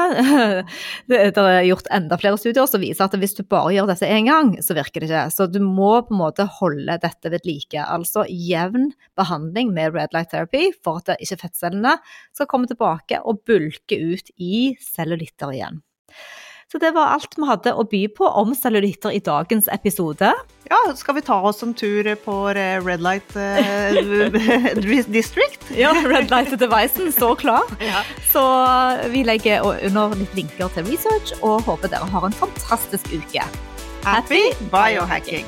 Det 1.11 1.19
er 1.35 1.65
gjort 1.67 1.89
enda 1.93 2.17
flere 2.19 2.39
studier 2.39 2.69
som 2.69 2.81
viser 2.81 3.03
at 3.07 3.17
hvis 3.19 3.35
du 3.35 3.43
bare 3.43 3.73
gjør 3.75 3.89
dette 3.91 4.07
én 4.07 4.29
gang, 4.29 4.53
så 4.63 4.77
virker 4.77 5.03
det 5.03 5.09
ikke. 5.09 5.25
Så 5.35 5.49
du 5.51 5.59
må 5.63 5.91
på 6.07 6.15
en 6.15 6.21
måte 6.21 6.47
holde 6.59 6.97
dette 7.03 7.33
ved 7.33 7.47
like. 7.47 7.83
Altså 7.83 8.23
jevn 8.31 8.93
behandling 9.19 9.73
med 9.75 9.95
red 9.97 10.15
light 10.15 10.31
therapy 10.31 10.69
for 10.85 11.03
at 11.03 11.19
ikke 11.19 11.41
fettcellene 11.43 11.97
skal 12.35 12.49
komme 12.49 12.69
tilbake 12.71 13.19
og 13.27 13.43
bulke 13.47 13.99
ut 13.99 14.31
i 14.39 14.77
cellulitter 14.81 15.55
igjen. 15.57 15.81
Så 16.71 16.77
det 16.83 16.89
var 16.91 17.13
alt 17.15 17.35
vi 17.39 17.45
hadde 17.47 17.71
å 17.79 17.85
by 17.87 18.01
på 18.11 18.27
om 18.27 18.49
cellulitter 18.55 19.13
i 19.15 19.21
dagens 19.23 19.69
episode. 19.71 20.33
Ja, 20.67 20.79
skal 20.99 21.15
vi 21.15 21.23
ta 21.23 21.37
oss 21.47 21.63
en 21.63 21.71
tur 21.79 22.09
på 22.25 22.35
Red 22.51 22.99
Light 23.05 23.37
uh, 23.39 25.07
District? 25.15 25.63
ja, 25.71 25.93
Red 26.03 26.27
Light-devicen 26.33 27.11
står 27.15 27.39
klar. 27.39 27.71
Ja. 27.87 28.03
Så 28.33 28.43
vi 29.13 29.23
legger 29.23 29.63
under 29.63 30.11
litt 30.19 30.35
linker 30.35 30.67
til 30.75 30.91
research, 30.91 31.31
og 31.39 31.63
håper 31.69 31.93
dere 31.95 32.11
har 32.11 32.27
en 32.27 32.35
fantastisk 32.35 33.13
uke. 33.15 33.47
Happy 34.03 34.49
biohacking! 34.73 35.47